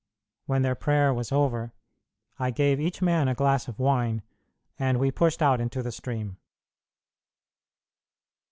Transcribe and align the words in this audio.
When 0.47 0.63
their 0.63 0.73
prayer 0.73 1.13
was 1.13 1.31
over, 1.31 1.73
I 2.39 2.49
gave 2.49 2.79
each 2.79 3.03
man 3.03 3.27
a 3.27 3.35
glass 3.35 3.67
of 3.67 3.77
wine, 3.77 4.23
and 4.79 4.99
we 4.99 5.11
pushed 5.11 5.43
out 5.43 5.61
into 5.61 5.83
the 5.83 5.91
stream. 5.91 6.37